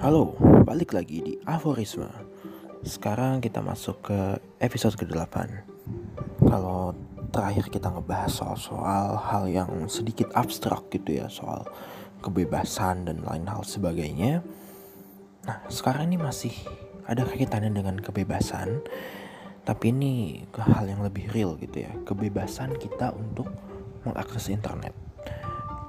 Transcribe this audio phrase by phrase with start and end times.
[0.00, 0.32] Halo,
[0.64, 2.08] balik lagi di Aforisme.
[2.80, 5.36] Sekarang kita masuk ke episode ke-8
[6.40, 6.96] Kalau
[7.28, 11.68] terakhir kita ngebahas soal-soal hal yang sedikit abstrak gitu ya Soal
[12.24, 14.40] kebebasan dan lain hal sebagainya.
[15.44, 16.56] Nah sekarang ini masih
[17.04, 18.80] ada kaitannya dengan kebebasan
[19.68, 21.92] Tapi ini ke hal yang lebih real gitu ya.
[22.08, 23.52] Kebebasan kita untuk
[24.08, 24.96] mengakses internet.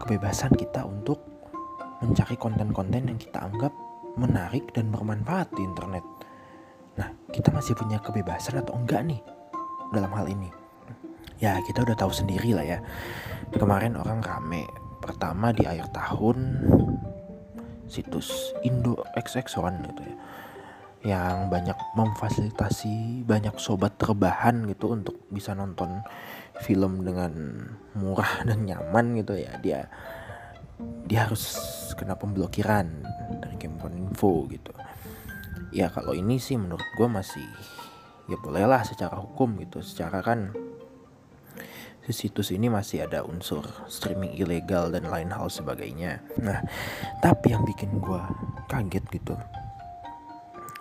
[0.03, 1.23] Kebebasan kita untuk
[2.03, 3.71] mencari konten-konten yang kita anggap
[4.17, 6.03] menarik dan bermanfaat di internet.
[6.99, 9.21] Nah, kita masih punya kebebasan atau enggak nih
[9.95, 10.49] dalam hal ini?
[11.41, 12.79] Ya, kita udah tahu sendiri lah ya.
[13.55, 14.67] Kemarin orang rame
[15.01, 16.37] pertama di akhir tahun
[17.91, 20.15] situs Indo XX1 gitu ya
[21.01, 26.05] yang banyak memfasilitasi banyak sobat terbahan gitu untuk bisa nonton
[26.61, 27.33] film dengan
[27.97, 29.89] murah dan nyaman gitu ya dia
[31.09, 31.57] dia harus
[31.97, 32.85] kena pemblokiran
[33.61, 34.73] dari Info gitu.
[35.75, 37.45] Ya kalau ini sih menurut gue masih
[38.25, 39.85] ya bolehlah secara hukum gitu.
[39.85, 40.55] Secara kan
[42.01, 46.25] si situs ini masih ada unsur streaming ilegal dan lain hal sebagainya.
[46.41, 46.59] Nah
[47.21, 48.21] tapi yang bikin gue
[48.67, 49.37] kaget gitu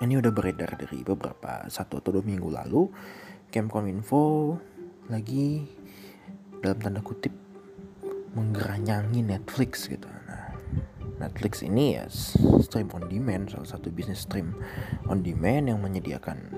[0.01, 2.89] ini udah beredar dari beberapa satu atau dua minggu lalu
[3.53, 4.57] Kemkominfo
[5.13, 5.67] lagi
[6.63, 7.35] dalam tanda kutip
[8.33, 10.07] menggeranyangi Netflix gitu
[11.21, 12.09] Netflix ini ya
[12.65, 14.57] stream on demand salah satu bisnis stream
[15.05, 16.49] on demand yang menyediakan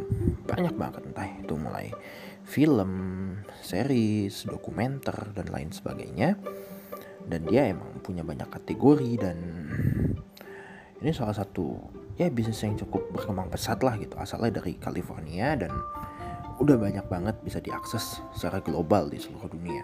[0.47, 1.91] banyak banget entah itu mulai
[2.47, 2.93] film,
[3.63, 6.39] series, dokumenter dan lain sebagainya
[7.27, 9.39] dan dia emang punya banyak kategori dan
[11.03, 11.79] ini salah satu
[12.15, 15.75] ya bisnis yang cukup berkembang pesat lah gitu asalnya dari California dan
[16.63, 19.83] udah banyak banget bisa diakses secara global di seluruh dunia.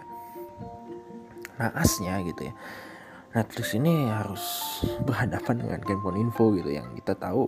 [1.59, 2.53] Nah asnya gitu ya
[3.29, 4.43] Netflix ini harus
[5.07, 7.45] berhadapan dengan Info gitu yang kita tahu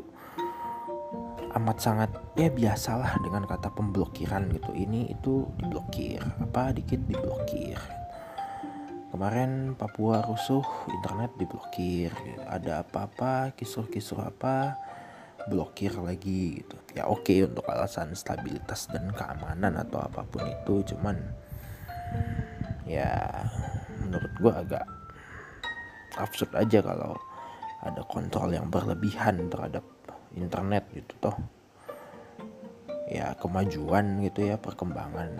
[1.51, 4.71] amat sangat ya biasalah dengan kata pemblokiran gitu.
[4.71, 7.75] Ini itu diblokir apa dikit diblokir.
[9.11, 12.15] Kemarin Papua rusuh internet diblokir
[12.47, 14.79] ada apa-apa kisruh-kisruh apa
[15.51, 16.77] blokir lagi gitu.
[16.95, 21.19] Ya oke okay, untuk alasan stabilitas dan keamanan atau apa pun itu cuman
[22.87, 23.27] ya
[23.99, 24.85] menurut gue agak
[26.17, 27.15] absurd aja kalau
[27.81, 29.85] ada kontrol yang berlebihan terhadap
[30.37, 31.37] internet gitu toh.
[33.11, 35.35] Ya kemajuan gitu ya perkembangan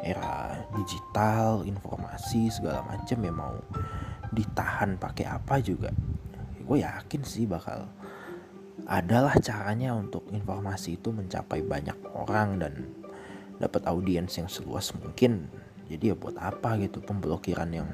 [0.00, 3.56] era digital informasi segala macam ya mau
[4.32, 5.92] ditahan pakai apa juga.
[6.32, 7.88] Ya, gue yakin sih bakal
[8.86, 12.74] adalah caranya untuk informasi itu mencapai banyak orang dan
[13.56, 15.48] dapat audiens yang seluas mungkin.
[15.86, 17.88] Jadi ya buat apa gitu pemblokiran yang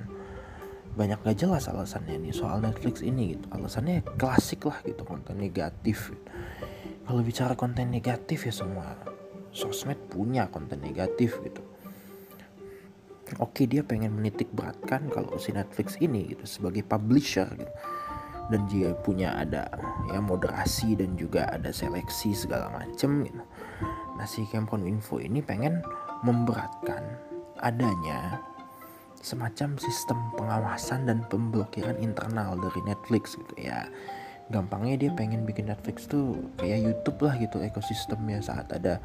[0.93, 3.49] banyak gak jelas alasannya nih soal Netflix ini gitu.
[3.49, 6.13] Alasannya klasik lah gitu konten negatif.
[7.09, 8.95] Kalau bicara konten negatif ya semua
[9.53, 11.65] sosmed punya konten negatif gitu.
[13.41, 17.73] Oke dia pengen menitik beratkan kalau si Netflix ini gitu sebagai publisher gitu.
[18.53, 19.65] Dan dia punya ada
[20.13, 23.43] ya moderasi dan juga ada seleksi segala macem gitu.
[24.21, 25.81] Nah si Kemkon Info ini pengen
[26.21, 27.01] memberatkan
[27.65, 28.52] adanya
[29.23, 33.87] semacam sistem pengawasan dan pemblokiran internal dari Netflix gitu ya.
[34.51, 38.43] Gampangnya dia pengen bikin Netflix tuh kayak YouTube lah gitu ekosistemnya.
[38.43, 38.99] Saat ada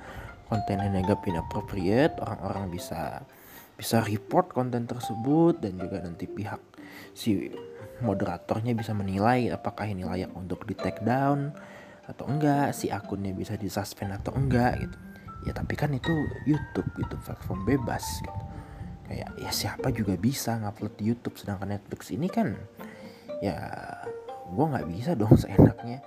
[0.49, 3.21] konten yang dianggap inappropriate orang-orang bisa
[3.77, 6.57] bisa report konten tersebut dan juga nanti pihak
[7.13, 7.53] si
[8.01, 11.53] moderatornya bisa menilai apakah ini layak untuk di take down
[12.09, 14.97] atau enggak si akunnya bisa disuspend atau enggak gitu.
[15.45, 16.09] Ya tapi kan itu
[16.49, 18.56] YouTube gitu platform bebas gitu
[19.07, 22.53] kayak ya siapa juga bisa ngupload di YouTube sedangkan Netflix ini kan
[23.39, 23.55] ya
[24.47, 26.03] gue nggak bisa dong seenaknya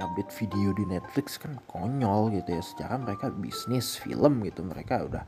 [0.00, 2.62] update video di Netflix kan konyol gitu ya.
[2.64, 5.24] Secara mereka bisnis film gitu mereka udah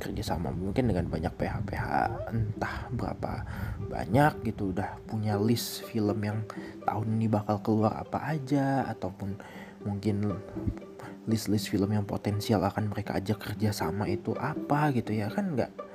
[0.00, 1.84] kerjasama mungkin dengan banyak PH-PH
[2.32, 3.44] entah berapa
[3.92, 6.40] banyak gitu udah punya list film yang
[6.88, 9.36] tahun ini bakal keluar apa aja ataupun
[9.84, 10.32] mungkin
[11.28, 15.28] list-list film yang potensial akan mereka ajak kerjasama itu apa gitu ya.
[15.28, 15.89] Kan nggak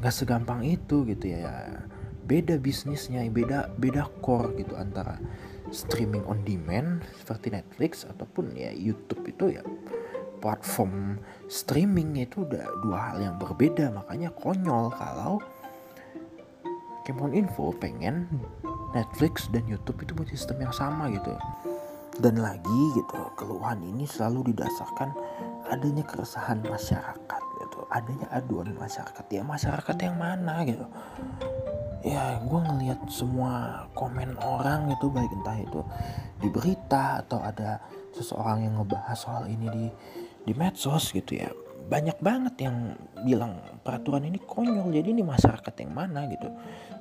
[0.00, 1.84] nggak segampang itu gitu ya
[2.24, 5.20] beda bisnisnya beda beda core gitu antara
[5.70, 9.62] streaming on demand seperti Netflix ataupun ya YouTube itu ya
[10.40, 13.92] platform streaming itu udah dua hal yang berbeda.
[13.92, 15.38] Makanya konyol kalau
[17.04, 18.26] Kemon Info pengen
[18.96, 21.36] Netflix dan YouTube itu punya sistem yang sama gitu.
[22.18, 25.14] Dan lagi gitu keluhan ini selalu didasarkan
[25.70, 27.49] adanya keresahan masyarakat
[27.90, 29.24] adanya aduan masyarakat.
[29.28, 30.86] Ya masyarakat yang mana gitu.
[32.00, 35.80] Ya gue ngelihat semua komen orang itu baik entah itu
[36.40, 37.82] di berita atau ada
[38.16, 39.84] seseorang yang ngebahas soal ini di
[40.48, 41.52] di medsos gitu ya.
[41.90, 42.94] Banyak banget yang
[43.26, 46.48] bilang peraturan ini konyol jadi ini masyarakat yang mana gitu.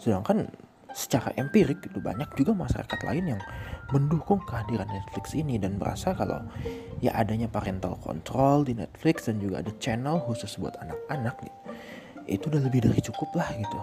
[0.02, 0.50] Sedangkan
[0.94, 3.42] secara empirik itu banyak juga masyarakat lain yang
[3.94, 6.42] mendukung kehadiran Netflix ini dan merasa kalau
[7.02, 11.60] ya adanya parental control di Netflix dan juga ada channel khusus buat anak-anak gitu,
[12.30, 13.80] itu udah lebih dari cukup lah gitu.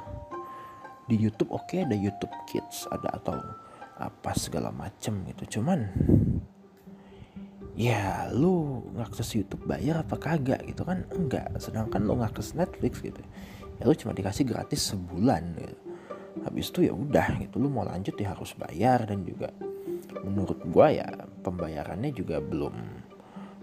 [1.06, 3.38] Di YouTube oke okay, ada YouTube Kids ada atau
[4.02, 5.58] apa segala macem gitu.
[5.58, 5.86] Cuman
[7.78, 11.06] ya lu ngakses YouTube bayar apa kagak gitu kan?
[11.14, 13.22] Enggak sedangkan lu ngakses Netflix gitu.
[13.78, 15.85] Ya lu cuma dikasih gratis sebulan gitu
[16.44, 17.56] habis itu ya udah gitu.
[17.62, 19.06] Lu mau lanjut ya harus bayar.
[19.08, 19.52] Dan juga
[20.26, 21.08] menurut gua ya
[21.40, 23.06] pembayarannya juga belum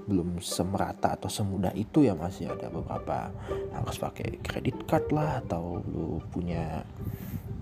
[0.03, 3.31] belum semerata atau semudah itu ya masih ada beberapa
[3.71, 6.83] harus pakai kredit card lah atau lu punya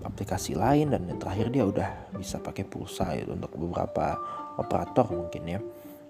[0.02, 0.90] aplikasi lain.
[0.94, 4.18] Dan yang terakhir dia udah bisa pakai pulsa itu untuk beberapa
[4.58, 5.60] operator mungkin ya.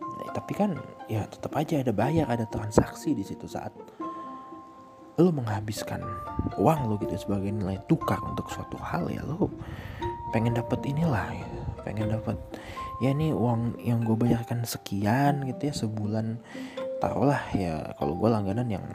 [0.02, 0.76] Nah, tapi kan
[1.08, 3.72] ya tetap aja ada bayar ada transaksi di situ saat
[5.20, 6.00] lo menghabiskan
[6.58, 9.48] uang lo gitu sebagai nilai tukar untuk suatu hal ya lo
[10.32, 11.48] pengen dapat inilah ya.
[11.84, 12.38] pengen dapat
[13.02, 16.38] ya ini uang yang gue bayarkan sekian gitu ya sebulan
[17.02, 18.86] taruhlah ya kalau gue langganan yang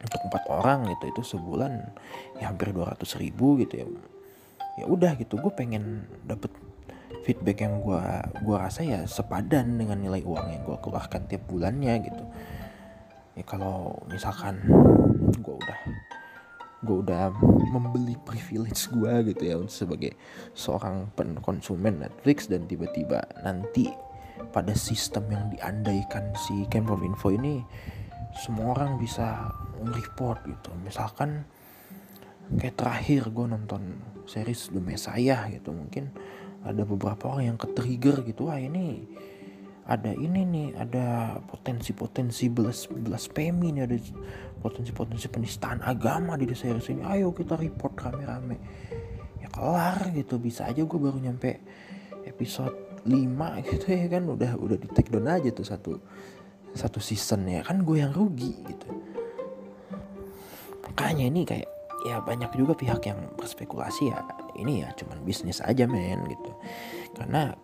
[0.00, 1.92] untuk empat orang gitu itu sebulan
[2.40, 3.86] ya hampir 200 ribu gitu ya
[4.76, 6.52] ya udah gitu gue pengen dapet
[7.24, 8.00] feedback yang gue
[8.44, 12.24] gua rasa ya sepadan dengan nilai uang yang gue keluarkan tiap bulannya gitu
[13.34, 14.60] ya kalau misalkan
[15.36, 15.78] gue udah
[16.86, 17.34] gue udah
[17.74, 20.14] membeli privilege gue gitu ya sebagai
[20.54, 21.10] seorang
[21.42, 23.90] konsumen Netflix dan tiba-tiba nanti
[24.54, 27.60] pada sistem yang diandaikan si Info ini
[28.36, 29.50] semua orang bisa
[29.80, 30.70] report gitu.
[30.84, 31.44] Misalkan
[32.54, 33.82] kayak terakhir gue nonton
[34.28, 36.14] series The Messiah gitu mungkin
[36.62, 39.06] ada beberapa orang yang ke-trigger gitu wah ini
[39.86, 43.96] ada ini nih ada potensi-potensi belas blasphemy nih ada
[44.58, 48.58] potensi-potensi penistaan agama di series ini ayo kita report rame-rame.
[49.38, 51.62] Ya kelar gitu bisa aja gue baru nyampe
[52.26, 52.74] episode
[53.06, 53.14] 5
[53.70, 55.92] gitu ya kan udah udah di take down aja tuh satu
[56.74, 57.62] satu season ya.
[57.62, 58.90] Kan gue yang rugi gitu.
[60.82, 61.70] Makanya ini kayak
[62.10, 64.18] ya banyak juga pihak yang berspekulasi ya
[64.58, 66.50] ini ya cuman bisnis aja men gitu.
[67.14, 67.54] Karena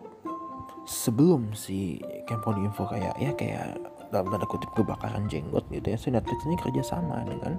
[0.83, 3.79] sebelum si Kempon Info kayak ya kayak
[4.13, 7.57] dalam tanda kutip kebakaran jenggot gitu ya si Netflix ini kerjasama dengan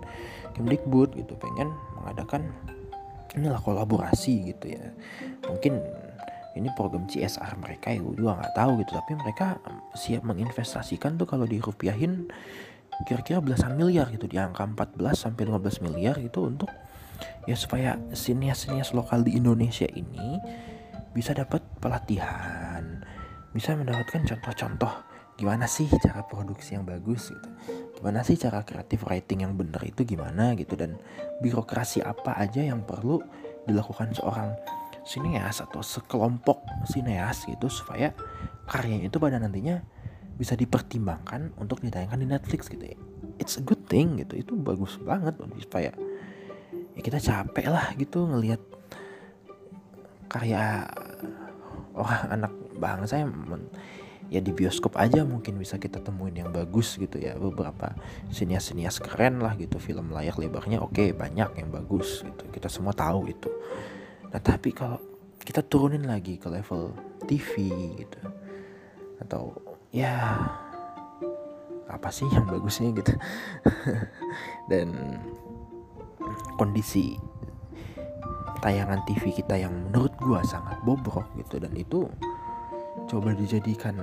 [0.55, 2.55] Kemdikbud gitu pengen mengadakan
[3.35, 4.94] inilah kolaborasi gitu ya.
[5.50, 5.82] Mungkin
[6.55, 9.59] ini program CSR mereka ya gue juga nggak tahu gitu tapi mereka
[9.99, 12.31] siap menginvestasikan tuh kalau dirupiahin
[13.11, 16.70] kira-kira belasan miliar gitu di angka 14 sampai 15 miliar gitu untuk
[17.50, 20.38] ya supaya sinias-sinias lokal di Indonesia ini
[21.15, 22.74] bisa dapat pelatihan,
[23.55, 24.93] bisa mendapatkan contoh-contoh
[25.35, 27.49] gimana sih cara produksi yang bagus gitu.
[27.99, 30.99] Gimana sih cara kreatif writing yang benar itu gimana gitu dan
[31.43, 33.19] birokrasi apa aja yang perlu
[33.67, 34.55] dilakukan seorang
[35.05, 38.17] sineas atau sekelompok sineas gitu supaya
[38.65, 39.85] karyanya itu pada nantinya
[40.35, 42.99] bisa dipertimbangkan untuk ditayangkan di Netflix gitu ya
[43.37, 45.93] it's a good thing gitu itu bagus banget supaya
[46.97, 48.59] ya kita capek lah gitu ngelihat
[50.33, 50.89] karya
[51.94, 52.53] orang anak
[52.84, 53.32] bangsa yang
[54.29, 57.36] ya di bioskop aja mungkin bisa kita temuin yang bagus gitu ya.
[57.41, 57.96] Beberapa
[58.29, 62.44] sinias-sinias keren lah gitu film layar lebarnya oke okay, banyak yang bagus gitu.
[62.53, 63.48] Kita semua tahu itu.
[64.29, 65.00] Nah tapi kalau
[65.41, 66.93] kita turunin lagi ke level
[67.24, 67.72] TV
[68.05, 68.20] gitu
[69.20, 69.56] atau
[69.88, 70.36] ya
[71.88, 73.12] apa sih yang bagusnya gitu?
[74.72, 74.93] Dan
[76.56, 77.17] kondisi
[78.64, 82.08] tayangan TV kita yang menurut gua sangat bobrok gitu dan itu
[83.15, 83.94] coba dijadikan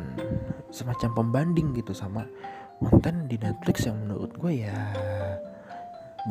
[0.71, 2.23] semacam pembanding gitu sama
[2.79, 4.95] konten di Netflix yang menurut gue ya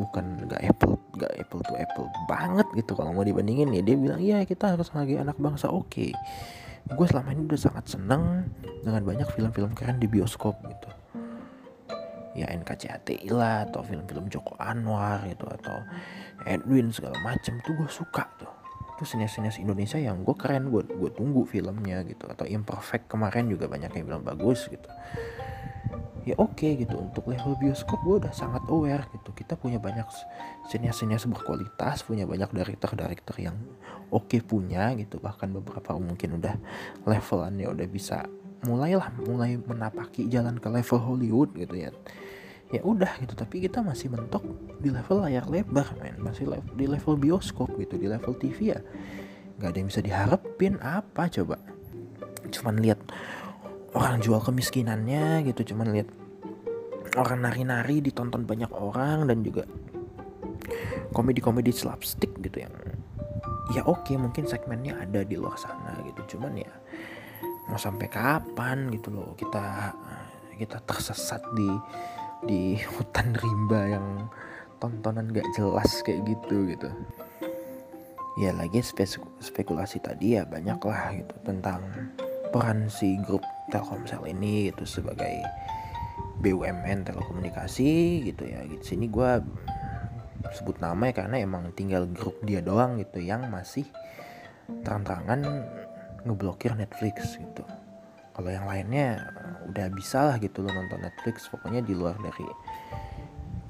[0.01, 2.97] bukan gak apple gak apple to apple banget gitu.
[2.97, 5.69] Kalau mau dibandingin ya dia bilang iya kita harus lagi anak bangsa.
[5.69, 6.09] Oke.
[6.09, 6.11] Okay
[6.89, 8.49] gue selama ini udah sangat seneng
[8.81, 10.89] dengan banyak film-film keren di bioskop gitu.
[12.33, 15.77] Ya NKCTI lah atau film-film Joko Anwar gitu atau
[16.47, 18.60] Edwin segala macem tuh gue suka tuh
[19.01, 22.29] itu sinias-sinias Indonesia yang gue keren gue gue tunggu filmnya gitu.
[22.29, 24.85] Atau Imperfect kemarin juga banyak yang bilang bagus gitu.
[26.21, 29.33] Ya oke okay, gitu untuk level bioskop gue udah sangat aware gitu.
[29.33, 30.05] Kita punya banyak
[30.69, 33.57] sinias-sinias berkualitas punya banyak director-director yang
[34.13, 35.17] oke okay punya gitu.
[35.17, 36.53] Bahkan beberapa mungkin udah
[37.09, 38.29] levelannya udah bisa
[38.61, 41.89] mulailah mulai menapaki jalan ke level Hollywood gitu ya
[42.71, 44.43] ya udah gitu tapi kita masih mentok
[44.79, 46.15] di level layar lebar men.
[46.23, 48.79] Masih level, di level bioskop gitu di level TV ya.
[49.59, 51.59] Nggak ada yang bisa diharapin apa coba.
[52.49, 52.99] Cuman lihat
[53.91, 56.07] orang jual kemiskinannya gitu cuman lihat
[57.19, 59.67] orang nari-nari ditonton banyak orang dan juga
[61.11, 62.71] komedi-komedi slapstick gitu yang
[63.75, 66.35] ya oke okay, mungkin segmennya ada di luar sana gitu.
[66.35, 66.71] Cuman ya
[67.67, 69.91] mau sampai kapan gitu loh kita
[70.55, 71.67] kita tersesat di
[72.45, 74.07] di hutan rimba yang
[74.81, 76.89] tontonan gak jelas kayak gitu gitu.
[78.39, 78.81] Ya lagi
[79.43, 81.83] spekulasi tadi ya banyak lah gitu tentang
[82.49, 85.43] peran si grup Telkomsel ini gitu sebagai
[86.41, 88.65] BUMN telekomunikasi gitu ya.
[88.65, 89.31] Gitu sini gue
[90.57, 93.85] sebut nama ya karena emang tinggal grup dia doang gitu yang masih
[94.81, 95.45] terang-terangan
[96.25, 97.63] ngeblokir Netflix gitu
[98.31, 99.27] kalau yang lainnya
[99.67, 101.47] udah bisa lah gitu lo nonton Netflix.
[101.51, 102.47] Pokoknya di luar dari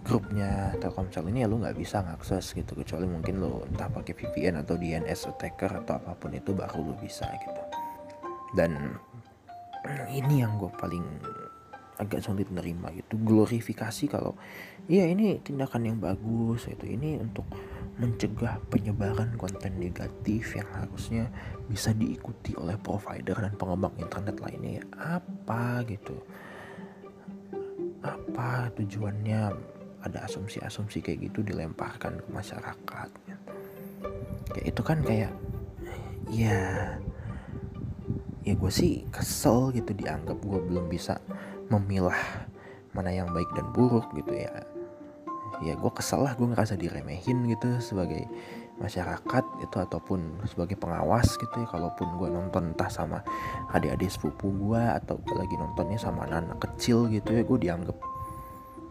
[0.01, 2.73] grupnya Telkomsel ini ya lo nggak bisa ngakses gitu.
[2.77, 6.95] Kecuali mungkin lo entah pakai VPN atau DNS attacker atau apa pun itu baru lo
[6.97, 7.61] bisa gitu.
[8.53, 8.97] Dan
[10.13, 11.05] ini yang gue paling
[12.01, 13.13] agak sulit menerima gitu.
[13.21, 14.33] Glorifikasi kalau
[14.89, 17.45] iya ini tindakan yang bagus itu ini untuk
[18.01, 21.29] mencegah penyebaran konten negatif yang harusnya
[21.69, 24.81] bisa diikuti oleh provider dan pengembang internet lainnya.
[24.81, 26.17] Ya apa gitu?
[28.01, 29.53] Apa tujuannya
[30.01, 33.09] ada asumsi-asumsi kayak gitu dilemparkan ke masyarakat?
[34.51, 35.31] Kayak itu kan kayak
[36.33, 36.97] ya
[38.41, 41.21] ya gue sih kesel gitu dianggap gue belum bisa
[41.71, 42.19] memilah
[42.91, 44.51] mana yang baik dan buruk gitu ya.
[45.61, 48.25] Ya gue kesel lah gue ngerasa diremehin gitu sebagai
[48.81, 51.67] masyarakat itu ataupun sebagai pengawas gitu ya.
[51.69, 53.23] Kalaupun gue nonton entah sama
[53.71, 57.97] adik-adik sepupu gue atau gue lagi nontonnya sama anak-anak kecil gitu ya gue dianggap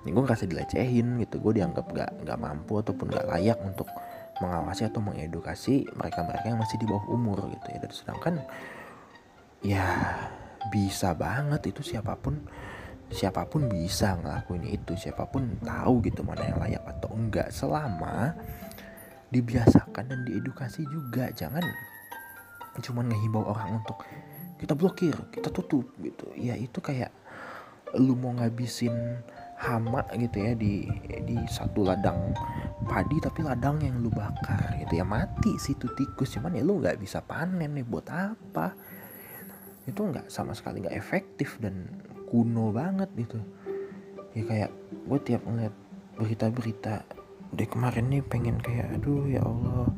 [0.06, 1.42] ya gue ngerasa dilecehin gitu.
[1.42, 3.90] Gue dianggap gak nggak mampu ataupun gak layak untuk
[4.40, 7.78] mengawasi atau mengedukasi mereka-mereka yang masih di bawah umur gitu ya.
[7.82, 8.34] Dan sedangkan
[9.60, 9.84] ya
[10.72, 12.40] bisa banget itu siapa pun
[13.10, 17.50] siapa pun bisa ngelakuin itu siapa pun tahu gitu mana yang layak atau enggak.
[17.50, 18.34] Selama
[19.30, 21.62] dibiasakan dan diedukasi juga jangan
[22.80, 24.06] cuman ngehimbau orang untuk
[24.56, 26.30] kita blokir kita tutup gitu.
[26.38, 27.10] Ya itu kayak
[27.98, 28.94] lu mau ngabisin
[29.60, 30.88] hama gitu ya di
[31.26, 32.32] di satu ladang
[32.88, 35.04] padi tapi ladang yang lu bakar gitu ya.
[35.04, 38.72] Mati situ tikus cuman ya lu nggak bisa panen nih buat apa?
[39.84, 41.90] Itu nggak sama sekali nggak efektif dan
[42.30, 43.38] kuno banget gitu.
[44.32, 44.70] Ya kayak
[45.10, 45.74] gue tiap ngeliat
[46.14, 47.02] berita-berita
[47.50, 49.90] deh kemarin nih pengen kayak aduh ya Allah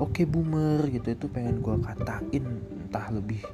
[0.00, 1.12] oke okay, boomer gitu.
[1.12, 2.44] Itu pengen gue katain
[2.88, 3.44] entah lebih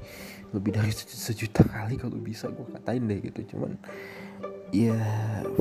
[0.55, 3.57] lebih dari sejuta kali kalau bisa gue katain deh gitu.
[3.57, 3.75] Cuman
[4.71, 4.99] ya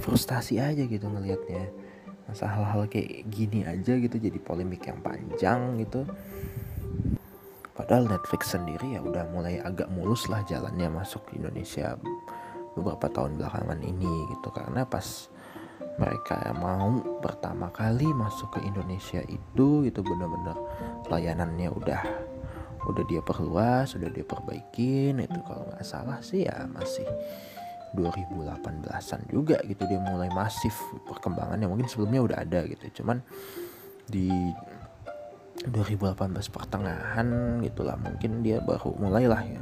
[0.01, 1.69] frustasi aja gitu ngelihatnya
[2.25, 6.05] masa hal-hal kayak gini aja gitu jadi polemik yang panjang gitu.
[7.75, 11.99] Padahal Netflix sendiri ya udah mulai agak mulus lah jalannya masuk Indonesia
[12.75, 14.51] beberapa tahun belakangan ini gitu.
[14.51, 15.31] Karena pas
[15.95, 20.59] mereka mau pertama kali masuk ke Indonesia itu itu benar-benar
[21.07, 22.01] layanannya udah
[22.85, 27.07] udah dia perluas udah dia perbaikin itu kalau nggak salah sih ya masih
[27.95, 30.75] 2018an juga gitu dia mulai masif
[31.07, 31.71] perkembangannya.
[31.71, 33.23] Mungkin sebelumnya udah ada gitu cuman
[34.05, 34.29] di
[35.63, 37.27] 2018 pertengahan
[37.63, 37.95] gitulah.
[37.95, 39.61] Mungkin dia baru mulailah ya.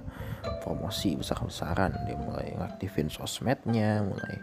[0.65, 1.93] Promosi besar-besaran.
[2.09, 4.41] Dia mulai ngaktifin sosmednya mulai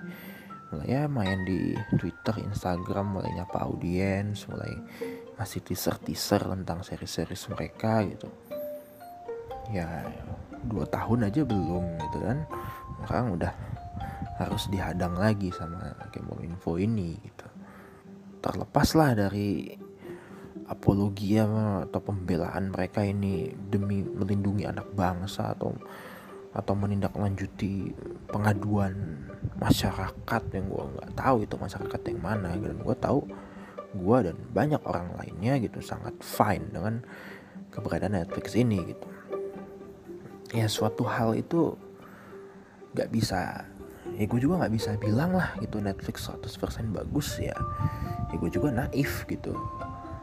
[0.71, 4.71] mulai ya main di Twitter Instagram mulai nyapa audiens mulai
[5.35, 8.31] ngasih teaser-teaser tentang seri-series mereka gitu.
[9.75, 10.07] Ya
[10.63, 12.39] dua tahun aja belum gitu kan.
[13.03, 13.53] Sekarang udah
[14.41, 15.93] harus dihadang lagi sama
[16.41, 17.47] Info ini gitu.
[18.41, 19.80] Terlepas lah dari
[20.71, 25.75] apologi atau pembelaan mereka ini demi melindungi anak bangsa atau
[26.51, 27.95] atau menindaklanjuti
[28.31, 29.23] pengaduan
[29.59, 33.23] masyarakat yang gue nggak tahu itu masyarakat yang mana dan gue tahu
[33.91, 37.03] gue dan banyak orang lainnya gitu sangat fine dengan
[37.71, 39.07] keberadaan Netflix ini gitu.
[40.55, 41.75] Ya suatu hal itu
[42.95, 43.67] nggak bisa
[44.19, 47.55] ya gue juga nggak bisa bilang lah gitu Netflix 100% bagus ya.
[48.31, 49.55] Ya gue juga naif gitu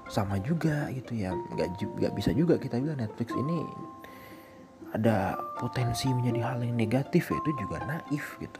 [0.08, 1.32] sama juga gitu ya.
[1.32, 3.60] Nggak nggak bisa juga kita bilang Netflix ini
[4.96, 8.60] ada potensi menjadi hal yang negatif ya itu juga naif gitu.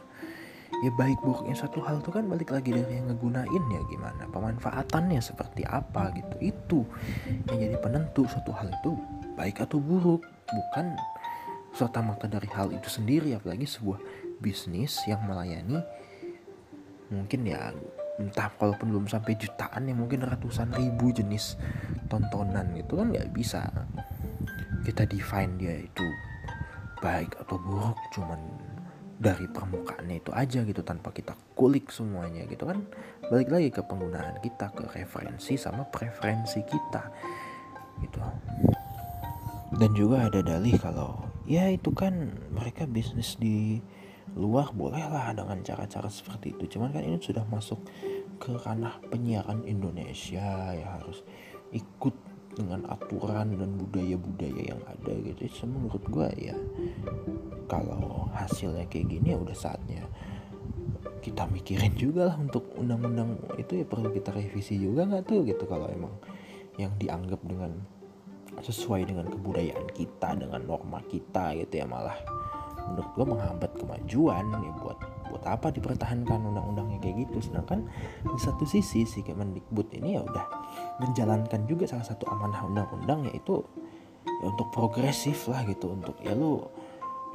[0.84, 5.18] Ya baik buruknya satu hal itu kan balik lagi dari yang ngegunain ya gimana pemanfaatannya
[5.18, 6.36] seperti apa gitu.
[6.38, 6.78] Itu
[7.50, 8.94] yang jadi penentu suatu hal itu
[9.34, 10.94] baik atau buruk bukan
[11.72, 14.00] serta mata dari hal itu sendiri apalagi sebuah
[14.40, 15.82] bisnis yang melayani
[17.08, 17.72] mungkin ya
[18.18, 21.54] entah kalaupun belum sampai jutaan ya mungkin ratusan ribu jenis
[22.10, 23.70] tontonan itu kan nggak bisa
[24.82, 26.06] kita define dia itu
[26.98, 28.38] baik atau buruk cuman
[29.18, 32.86] dari permukaannya itu aja gitu tanpa kita kulik semuanya gitu kan.
[33.26, 37.02] Balik lagi ke penggunaan kita ke referensi sama preferensi kita
[37.98, 38.22] gitu.
[39.74, 41.18] Dan juga ada dalih kalau
[41.50, 43.82] ya itu kan mereka bisnis di
[44.38, 46.78] luar bolehlah dengan cara-cara seperti itu.
[46.78, 47.82] Cuman kan ini sudah masuk
[48.38, 51.26] ke ranah penyiaran Indonesia ya harus
[51.74, 52.14] ikut
[52.58, 55.46] dengan aturan dan budaya-budaya yang ada gitu.
[55.52, 56.56] So, menurut gue ya
[57.70, 60.02] kalau hasilnya kayak gini ya udah saatnya
[61.22, 65.68] kita mikirin juga lah untuk undang-undang itu ya perlu kita revisi juga nggak tuh gitu
[65.68, 66.14] kalau emang
[66.80, 67.74] yang dianggap dengan
[68.58, 72.16] sesuai dengan kebudayaan kita dengan norma kita gitu ya malah
[72.88, 77.52] menurut gue menghambat kemajuan ya buat buat apa dipertahankan undang-undangnya kayak gitu?
[77.52, 77.86] Sedangkan
[78.24, 80.46] di satu sisi si Kemendikbud ini ya udah
[81.04, 83.62] menjalankan juga salah satu amanah undang-undang yaitu
[84.42, 85.92] ya untuk progresif lah gitu.
[85.92, 86.64] Untuk ya lu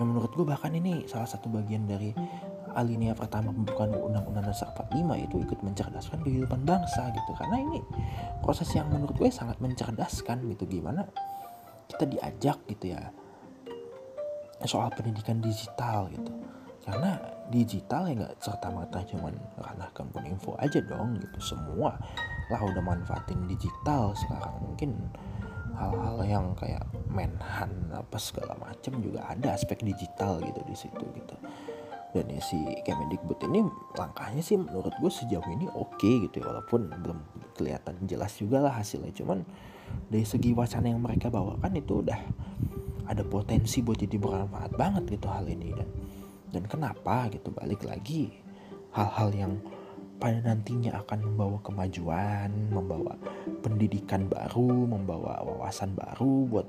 [0.02, 2.10] yang menurut gue bahkan ini salah satu bagian dari
[2.74, 7.32] alinea pertama pembukaan Undang-Undang Dasar 45 itu ikut mencerdaskan kehidupan bangsa gitu.
[7.38, 7.80] Karena ini
[8.42, 10.66] proses yang menurut gue sangat mencerdaskan gitu.
[10.66, 11.06] Gimana
[11.86, 13.14] kita diajak gitu ya
[14.66, 16.32] soal pendidikan digital gitu.
[16.84, 17.20] Karena
[17.52, 21.56] digital ya nggak serta merta cuman ranah kampung info aja dong gitu.
[21.56, 21.96] Semua
[22.52, 24.56] lah udah manfaatin digital sekarang.
[24.64, 24.92] Mungkin
[25.74, 31.36] hal-hal yang kayak menhan apa segala macam juga ada aspek digital gitu di situ gitu.
[32.14, 33.66] Dan ya si Kemendikbud ini
[33.98, 36.54] langkahnya sih menurut gue sejauh ini oke okay gitu ya.
[36.54, 37.20] Walaupun belum
[37.58, 39.10] kelihatan jelas juga lah hasilnya.
[39.18, 39.42] Cuman
[40.14, 42.20] dari segi wacana yang mereka bawakan itu udah
[43.10, 45.74] ada potensi buat jadi bermanfaat banget gitu hal ini.
[45.74, 45.90] Dan
[46.54, 48.30] dan kenapa gitu balik lagi
[48.94, 49.54] hal-hal yang
[50.22, 53.20] pada nantinya akan membawa kemajuan, membawa
[53.60, 56.68] pendidikan baru, membawa wawasan baru buat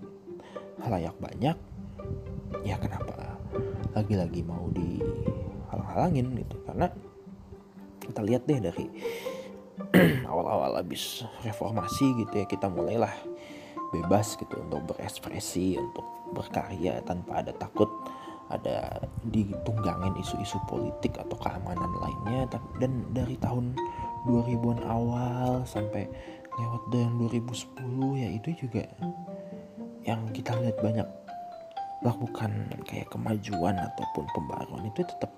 [0.83, 1.55] halayak banyak.
[2.67, 3.39] Ya kenapa
[3.95, 6.91] lagi-lagi mau dihalang-halangin gitu karena
[8.02, 8.87] kita lihat deh dari
[10.30, 13.15] awal-awal habis reformasi gitu ya kita mulailah
[13.95, 16.02] bebas gitu untuk berekspresi untuk
[16.35, 17.87] berkarya tanpa ada takut
[18.52, 19.00] ada
[19.33, 23.73] ditunggangin isu-isu politik atau keamanan lainnya dan dari tahun
[24.28, 26.09] 2000-an awal sampai
[26.54, 28.85] lewat yang 2010 ya itu juga
[30.04, 31.09] yang kita lihat banyak.
[32.04, 35.33] Melakukan kayak kemajuan ataupun pembaruan itu tetap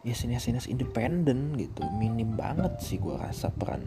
[0.00, 1.84] ya sinias-sinias independen gitu.
[2.00, 3.84] Minim banget sih gue rasa peran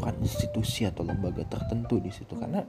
[0.00, 2.40] peran institusi atau lembaga tertentu di situ.
[2.40, 2.64] Karena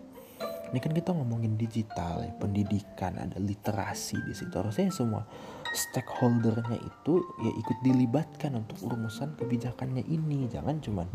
[0.71, 4.51] ini kan kita ngomongin digital ya, pendidikan ada literasi di situ.
[4.51, 5.23] Harusnya semua
[5.71, 10.51] stakeholdernya itu ya ikut dilibatkan untuk rumusan kebijakannya ini.
[10.51, 11.07] Jangan cuman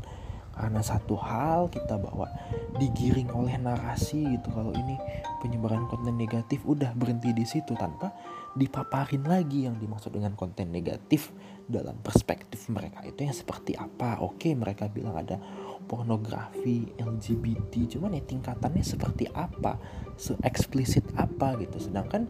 [0.52, 2.28] karena satu hal kita bawa
[2.76, 4.52] digiring oleh narasi gitu.
[4.52, 4.96] Kalau ini
[5.40, 8.12] penyebaran konten negatif udah berhenti di situ tanpa
[8.52, 11.32] dipaparin lagi yang dimaksud dengan konten negatif
[11.64, 13.00] dalam perspektif mereka.
[13.00, 14.20] Itu yang seperti apa?
[14.20, 15.40] Oke mereka bilang ada
[15.86, 19.76] pornografi LGBT cuman ya tingkatannya seperti apa?
[20.16, 21.78] Se eksplisit apa gitu.
[21.78, 22.26] Sedangkan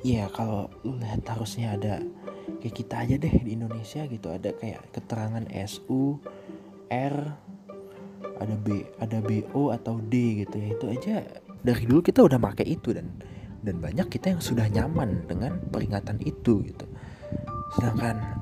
[0.00, 2.00] ya kalau lu lihat harusnya ada
[2.60, 4.28] kayak kita aja deh di Indonesia gitu.
[4.32, 6.18] Ada kayak keterangan SU
[6.90, 7.16] R
[8.40, 10.68] ada B ada BO atau D gitu ya.
[10.72, 11.14] Itu aja
[11.60, 13.08] dari dulu kita udah pakai itu dan
[13.60, 16.88] dan banyak kita yang sudah nyaman dengan peringatan itu gitu.
[17.76, 18.39] Sedangkan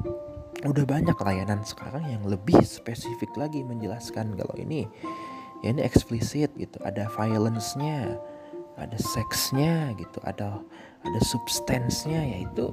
[0.67, 4.91] udah banyak layanan sekarang yang lebih spesifik lagi menjelaskan kalau ini
[5.63, 6.79] ya ini eksplisit gitu.
[6.83, 8.19] Ada violence-nya
[8.79, 10.63] ada seksnya gitu ada
[11.03, 12.71] ada substance-nya yaitu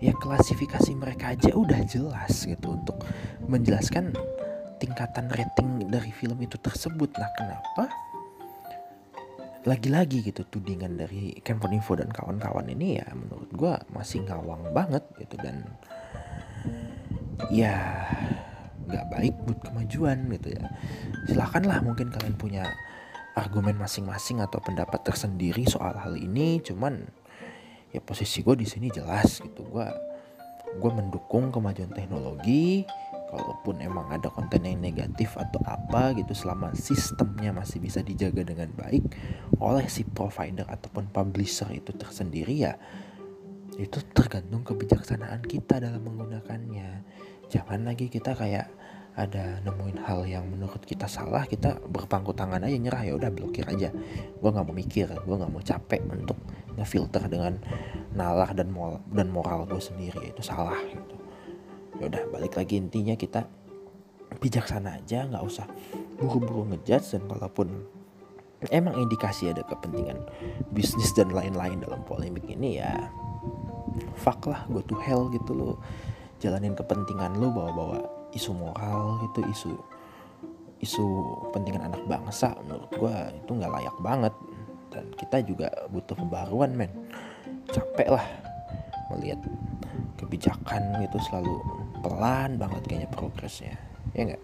[0.00, 3.04] ya klasifikasi mereka aja udah jelas gitu untuk
[3.44, 4.16] menjelaskan
[4.80, 7.12] tingkatan rating dari film itu tersebut.
[7.14, 7.84] Nah kenapa
[9.62, 15.38] lagi-lagi gitu tudingan dari Info dan kawan-kawan ini ya menurut gue masih ngawang banget gitu
[15.38, 15.62] dan
[17.50, 18.06] ya
[18.86, 20.64] nggak baik buat kemajuan gitu ya.
[21.26, 22.64] Silakanlah mungkin kalian punya
[23.32, 26.60] argumen masing-masing atau pendapat tersendiri soal hal ini.
[26.60, 27.00] Cuman
[27.90, 29.64] ya posisi gue di sini jelas gitu.
[29.66, 29.88] Gue
[30.76, 32.84] gue mendukung kemajuan teknologi.
[33.32, 38.68] Kalaupun emang ada konten yang negatif atau apa gitu selama sistemnya masih bisa dijaga dengan
[38.76, 39.08] baik
[39.56, 42.76] oleh si provider ataupun publisher itu tersendiri ya
[43.80, 47.08] itu tergantung kebijaksanaan kita dalam menggunakannya
[47.52, 48.72] jangan lagi kita kayak
[49.12, 53.68] ada nemuin hal yang menurut kita salah kita berpangku tangan aja nyerah ya udah blokir
[53.68, 53.92] aja.
[54.40, 56.40] Gue nggak mau mikir gue nggak mau capek untuk
[56.80, 57.60] ngefilter dengan
[58.16, 61.16] nalar dan moral dan moral gue sendiri itu salah gitu.
[62.00, 63.44] Ya udah balik lagi intinya kita
[64.40, 65.68] bijaksana aja nggak usah
[66.16, 67.68] buru-buru ngejudge dan kalaupun
[68.72, 70.24] emang indikasi ada kepentingan
[70.72, 73.12] bisnis dan lain-lain dalam polemik ini ya
[74.16, 75.76] fuck lah go to hell gitu loh
[76.42, 78.02] jalanin kepentingan lo bawa-bawa
[78.34, 79.72] isu moral gitu isu
[80.82, 81.06] isu
[81.48, 84.34] kepentingan anak bangsa menurut gue itu nggak layak banget.
[84.92, 86.90] Dan kita juga butuh pembaruan men.
[87.70, 88.26] Capek lah
[89.14, 89.40] melihat
[90.18, 91.62] kebijakan itu selalu
[92.02, 93.78] pelan banget kayaknya progresnya.
[94.12, 94.42] Ya nggak?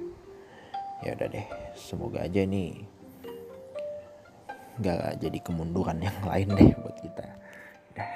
[1.03, 2.87] Ya udah deh semoga aja nih
[4.79, 7.27] nggak jadi kemunduran yang lain deh buat kita.
[7.99, 8.09] Udah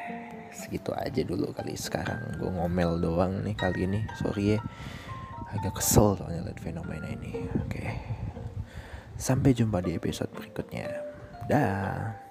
[0.52, 2.38] segitu aja dulu kali sekarang.
[2.38, 4.00] Gue ngomel doang nih kali ini.
[4.20, 4.60] Sorry ya.
[5.52, 7.44] Agak kesel soalnya lihat fenomena ini.
[7.60, 7.84] Oke.
[9.18, 10.88] Sampai jumpa di episode berikutnya.
[11.50, 12.21] Dah